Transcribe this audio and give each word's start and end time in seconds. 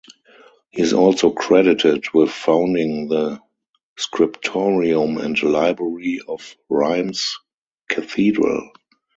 He 0.71 0.81
is 0.81 0.93
also 0.93 1.29
credited 1.29 2.05
with 2.11 2.31
founding 2.31 3.07
the 3.07 3.39
scriptorium 3.99 5.19
and 5.19 5.39
library 5.43 6.21
of 6.27 6.55
Reims 6.69 7.37
Cathedral. 7.87 8.71